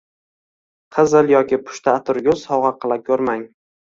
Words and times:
qizil 0.95 1.29
yoki 1.31 1.59
pushti 1.67 1.91
atirgul 1.93 2.39
sovg‘a 2.45 2.73
qila 2.87 2.99
ko‘rmang 3.11 3.45